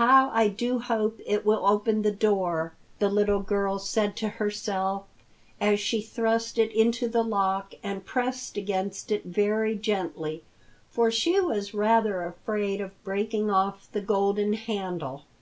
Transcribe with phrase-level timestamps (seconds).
[0.00, 5.04] "How I do hope it will open the door!" the little girl said to herself
[5.60, 10.42] as she thrust it into the lock and pressed against it very gently,
[10.90, 15.24] for she was rather afraid of breaking off the golden handle.